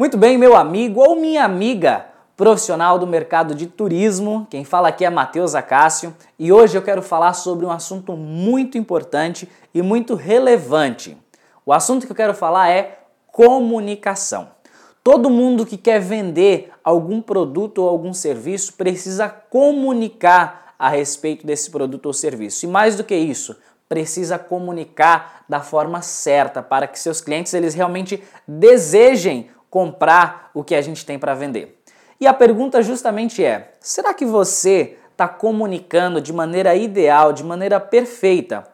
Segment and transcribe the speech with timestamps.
[0.00, 4.46] Muito bem, meu amigo ou minha amiga profissional do mercado de turismo.
[4.48, 8.78] Quem fala aqui é Matheus Acácio e hoje eu quero falar sobre um assunto muito
[8.78, 11.18] importante e muito relevante.
[11.66, 14.48] O assunto que eu quero falar é comunicação.
[15.04, 21.70] Todo mundo que quer vender algum produto ou algum serviço precisa comunicar a respeito desse
[21.70, 22.64] produto ou serviço.
[22.64, 23.54] E mais do que isso,
[23.86, 30.74] precisa comunicar da forma certa para que seus clientes eles realmente desejem comprar o que
[30.74, 31.80] a gente tem para vender.
[32.20, 37.78] E a pergunta justamente é: será que você está comunicando de maneira ideal, de maneira
[37.78, 38.66] perfeita,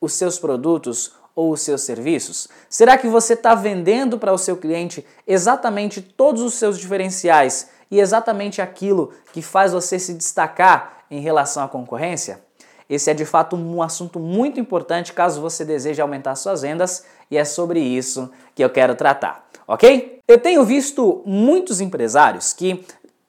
[0.00, 2.46] os seus produtos ou os seus serviços?
[2.68, 7.98] Será que você está vendendo para o seu cliente exatamente todos os seus diferenciais e
[7.98, 12.43] exatamente aquilo que faz você se destacar em relação à concorrência?
[12.88, 17.38] Esse é de fato um assunto muito importante caso você deseje aumentar suas vendas e
[17.38, 20.20] é sobre isso que eu quero tratar, ok?
[20.28, 22.84] Eu tenho visto muitos empresários que,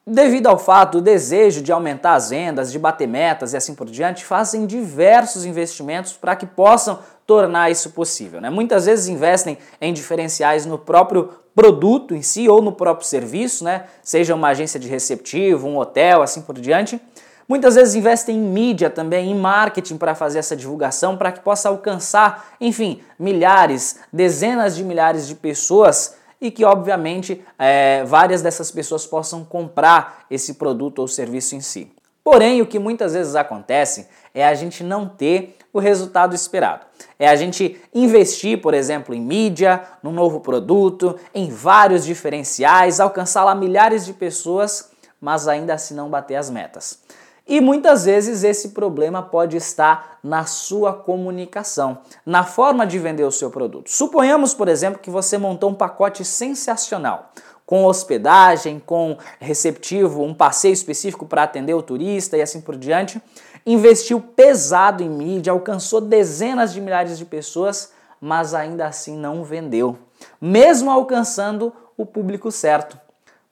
[0.06, 3.88] devido ao fato do desejo de aumentar as vendas, de bater metas e assim por
[3.88, 8.40] diante, fazem diversos investimentos para que possam tornar isso possível.
[8.40, 8.50] Né?
[8.50, 13.84] Muitas vezes investem em diferenciais no próprio produto em si ou no próprio serviço, né?
[14.02, 17.00] seja uma agência de receptivo, um hotel, assim por diante
[17.48, 21.68] Muitas vezes investem em mídia também, em marketing para fazer essa divulgação, para que possa
[21.68, 29.06] alcançar, enfim, milhares, dezenas de milhares de pessoas e que, obviamente, é, várias dessas pessoas
[29.06, 31.90] possam comprar esse produto ou serviço em si.
[32.22, 36.84] Porém, o que muitas vezes acontece é a gente não ter o resultado esperado.
[37.18, 43.44] É a gente investir, por exemplo, em mídia, num novo produto, em vários diferenciais, alcançar
[43.44, 46.98] lá milhares de pessoas, mas ainda assim não bater as metas.
[47.46, 53.30] E muitas vezes esse problema pode estar na sua comunicação, na forma de vender o
[53.30, 53.88] seu produto.
[53.88, 57.30] Suponhamos, por exemplo, que você montou um pacote sensacional,
[57.64, 63.22] com hospedagem, com receptivo, um passeio específico para atender o turista e assim por diante.
[63.64, 69.96] Investiu pesado em mídia, alcançou dezenas de milhares de pessoas, mas ainda assim não vendeu,
[70.40, 73.05] mesmo alcançando o público certo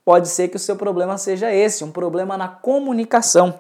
[0.05, 3.59] pode ser que o seu problema seja esse, um problema na comunicação.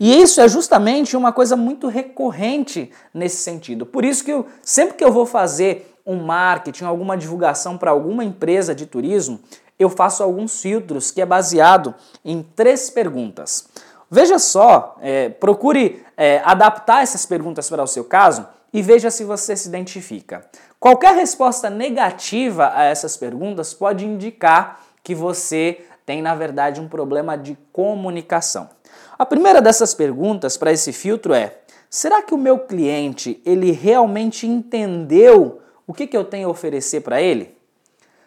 [0.00, 3.86] E isso é justamente uma coisa muito recorrente nesse sentido.
[3.86, 8.24] Por isso que eu, sempre que eu vou fazer um marketing, alguma divulgação para alguma
[8.24, 9.40] empresa de turismo,
[9.78, 11.94] eu faço alguns filtros que é baseado
[12.24, 13.68] em três perguntas.
[14.10, 19.24] Veja só, é, procure é, adaptar essas perguntas para o seu caso e veja se
[19.24, 20.44] você se identifica.
[20.78, 27.36] Qualquer resposta negativa a essas perguntas pode indicar que você tem, na verdade, um problema
[27.36, 28.70] de comunicação.
[29.18, 31.58] A primeira dessas perguntas para esse filtro é:
[31.90, 37.02] será que o meu cliente ele realmente entendeu o que, que eu tenho a oferecer
[37.02, 37.54] para ele?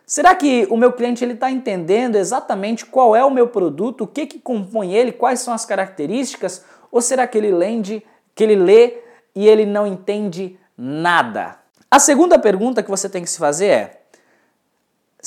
[0.06, 4.08] Será que o meu cliente ele está entendendo exatamente qual é o meu produto, o
[4.08, 6.64] que, que compõe ele, quais são as características?
[6.90, 8.02] Ou será que ele lende,
[8.34, 9.00] que ele lê
[9.36, 11.58] e ele não entende nada?
[11.92, 13.97] A segunda pergunta que você tem que se fazer é: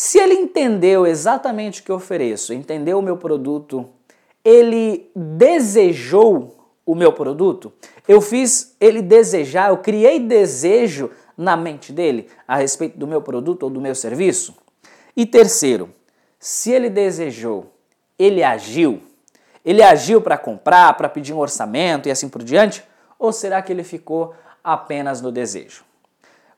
[0.03, 3.87] se ele entendeu exatamente o que eu ofereço, entendeu o meu produto,
[4.43, 7.71] ele desejou o meu produto,
[8.09, 13.65] eu fiz ele desejar, eu criei desejo na mente dele a respeito do meu produto
[13.65, 14.57] ou do meu serviço.
[15.15, 15.93] E terceiro,
[16.39, 17.71] se ele desejou,
[18.19, 19.03] ele agiu.
[19.63, 22.83] Ele agiu para comprar, para pedir um orçamento e assim por diante?
[23.19, 24.35] Ou será que ele ficou
[24.65, 25.85] apenas no desejo?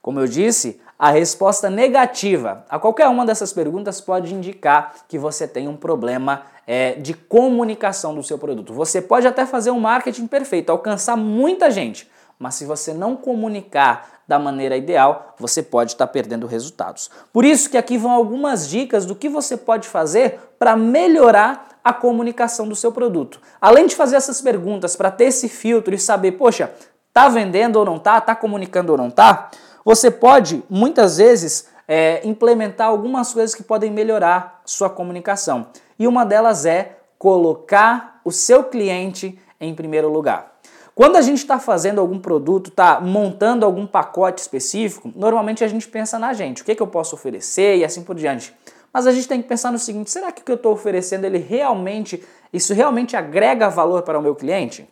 [0.00, 5.48] Como eu disse, a resposta negativa a qualquer uma dessas perguntas pode indicar que você
[5.48, 8.72] tem um problema é, de comunicação do seu produto.
[8.72, 12.08] Você pode até fazer um marketing perfeito, alcançar muita gente,
[12.38, 17.10] mas se você não comunicar da maneira ideal, você pode estar perdendo resultados.
[17.32, 21.92] Por isso que aqui vão algumas dicas do que você pode fazer para melhorar a
[21.92, 23.40] comunicação do seu produto.
[23.60, 26.72] Além de fazer essas perguntas para ter esse filtro e saber, poxa,
[27.12, 29.50] tá vendendo ou não tá, tá comunicando ou não tá,
[29.84, 35.66] você pode, muitas vezes, é, implementar algumas coisas que podem melhorar sua comunicação.
[35.98, 40.52] E uma delas é colocar o seu cliente em primeiro lugar.
[40.94, 45.88] Quando a gente está fazendo algum produto, está montando algum pacote específico, normalmente a gente
[45.88, 48.54] pensa na gente, o que, que eu posso oferecer e assim por diante.
[48.92, 51.24] Mas a gente tem que pensar no seguinte: será que o que eu estou oferecendo
[51.24, 54.86] ele realmente, isso realmente agrega valor para o meu cliente?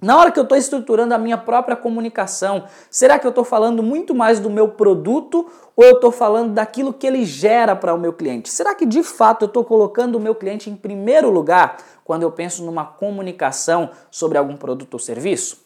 [0.00, 3.82] Na hora que eu estou estruturando a minha própria comunicação, será que eu estou falando
[3.82, 7.98] muito mais do meu produto ou eu estou falando daquilo que ele gera para o
[7.98, 8.48] meu cliente?
[8.48, 12.30] Será que de fato eu estou colocando o meu cliente em primeiro lugar quando eu
[12.30, 15.64] penso numa comunicação sobre algum produto ou serviço?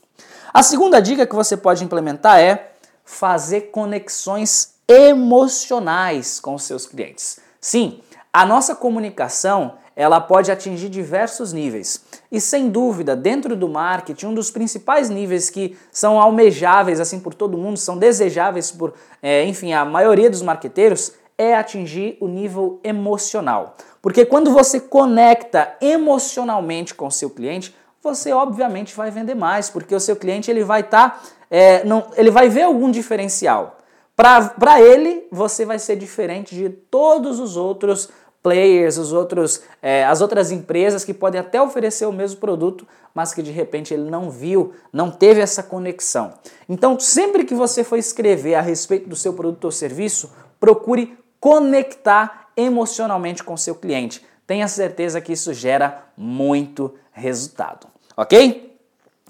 [0.51, 2.73] A segunda dica que você pode implementar é
[3.05, 7.39] fazer conexões emocionais com os seus clientes.
[7.61, 8.01] Sim,
[8.33, 12.05] A nossa comunicação, ela pode atingir diversos níveis.
[12.31, 17.35] E sem dúvida, dentro do marketing, um dos principais níveis que são almejáveis assim por
[17.35, 22.81] todo mundo, são desejáveis por, é, enfim, a maioria dos marqueteiros, é atingir o nível
[22.85, 23.77] emocional.
[24.01, 29.95] Porque quando você conecta emocionalmente com o seu cliente, você obviamente vai vender mais, porque
[29.95, 31.85] o seu cliente ele vai estar, tá, é,
[32.17, 33.79] ele vai ver algum diferencial.
[34.15, 38.11] Para ele, você vai ser diferente de todos os outros
[38.43, 43.33] players, os outros, é, as outras empresas que podem até oferecer o mesmo produto, mas
[43.33, 46.35] que de repente ele não viu, não teve essa conexão.
[46.69, 52.49] Então, sempre que você for escrever a respeito do seu produto ou serviço, procure conectar
[52.57, 54.25] emocionalmente com seu cliente.
[54.47, 57.87] Tenha certeza que isso gera muito resultado,
[58.17, 58.79] ok?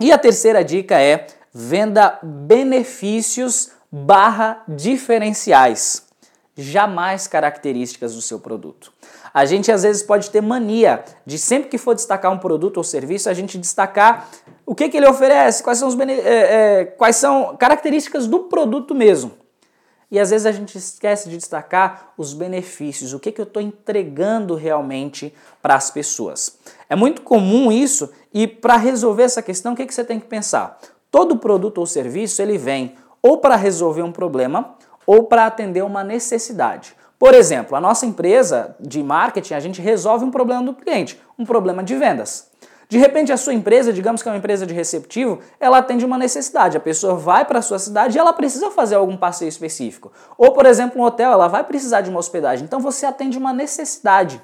[0.00, 6.06] E a terceira dica é venda benefícios barra diferenciais,
[6.56, 8.92] jamais características do seu produto.
[9.32, 12.84] A gente às vezes pode ter mania de sempre que for destacar um produto ou
[12.84, 14.28] serviço, a gente destacar
[14.66, 18.94] o que, que ele oferece, quais são, os é, é, quais são características do produto
[18.94, 19.32] mesmo.
[20.10, 23.62] E às vezes a gente esquece de destacar os benefícios, o que, que eu estou
[23.62, 25.32] entregando realmente
[25.62, 26.58] para as pessoas.
[26.88, 30.26] É muito comum isso e para resolver essa questão, o que, que você tem que
[30.26, 30.78] pensar?
[31.10, 34.74] Todo produto ou serviço ele vem ou para resolver um problema
[35.06, 36.94] ou para atender uma necessidade.
[37.22, 41.46] Por exemplo, a nossa empresa de marketing, a gente resolve um problema do cliente, um
[41.46, 42.50] problema de vendas.
[42.88, 46.18] De repente, a sua empresa, digamos que é uma empresa de receptivo, ela atende uma
[46.18, 46.76] necessidade.
[46.76, 50.10] A pessoa vai para a sua cidade e ela precisa fazer algum passeio específico.
[50.36, 52.64] Ou, por exemplo, um hotel, ela vai precisar de uma hospedagem.
[52.64, 54.42] Então, você atende uma necessidade.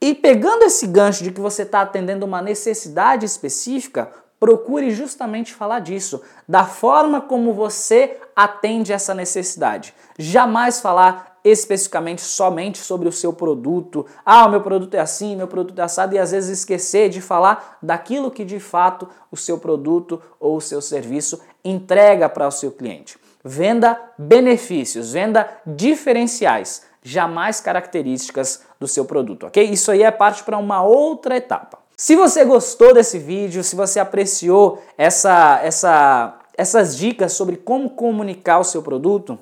[0.00, 4.10] E pegando esse gancho de que você está atendendo uma necessidade específica,
[4.40, 9.94] procure justamente falar disso, da forma como você atende essa necessidade.
[10.18, 14.06] Jamais falar especificamente somente sobre o seu produto.
[14.24, 17.20] Ah, o meu produto é assim, meu produto é assado, e às vezes esquecer de
[17.20, 22.52] falar daquilo que de fato o seu produto ou o seu serviço entrega para o
[22.52, 23.18] seu cliente.
[23.44, 29.64] Venda benefícios, venda diferenciais, jamais características do seu produto, ok?
[29.64, 31.78] Isso aí é parte para uma outra etapa.
[31.96, 38.58] Se você gostou desse vídeo, se você apreciou essa, essa, essas dicas sobre como comunicar
[38.58, 39.38] o seu produto,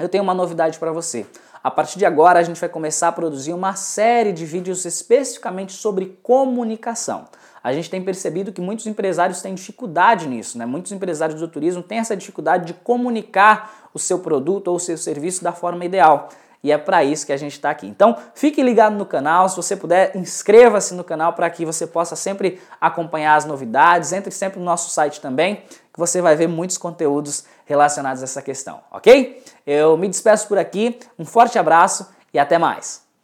[0.00, 1.26] eu tenho uma novidade para você.
[1.62, 5.72] A partir de agora, a gente vai começar a produzir uma série de vídeos especificamente
[5.72, 7.26] sobre comunicação.
[7.62, 10.64] A gente tem percebido que muitos empresários têm dificuldade nisso, né?
[10.64, 14.96] Muitos empresários do turismo têm essa dificuldade de comunicar o seu produto ou o seu
[14.96, 16.30] serviço da forma ideal
[16.62, 17.86] e é para isso que a gente está aqui.
[17.86, 22.14] Então, fique ligado no canal, se você puder, inscreva-se no canal para que você possa
[22.14, 24.12] sempre acompanhar as novidades.
[24.12, 28.42] Entre sempre no nosso site também, que você vai ver muitos conteúdos relacionados a essa
[28.42, 29.42] questão, ok?
[29.66, 33.09] Eu me despeço por aqui, um forte abraço e até mais.